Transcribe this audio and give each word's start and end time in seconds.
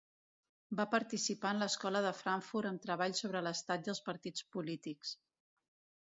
Va 0.77 0.85
participar 0.93 1.49
de 1.57 1.61
l'Escola 1.63 2.01
de 2.05 2.13
Frankfurt 2.21 2.69
amb 2.69 2.81
treballs 2.85 3.21
sobre 3.25 3.43
l'Estat 3.49 3.89
i 3.89 3.91
els 3.95 4.01
Partits 4.09 4.47
polítics. 4.57 5.13